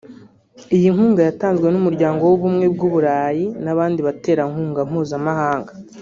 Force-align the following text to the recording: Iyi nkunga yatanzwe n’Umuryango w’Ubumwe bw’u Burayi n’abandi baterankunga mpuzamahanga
Iyi 0.75 0.87
nkunga 0.93 1.21
yatanzwe 1.27 1.67
n’Umuryango 1.69 2.21
w’Ubumwe 2.29 2.65
bw’u 2.73 2.89
Burayi 2.93 3.45
n’abandi 3.63 3.99
baterankunga 4.07 4.81
mpuzamahanga 4.89 5.71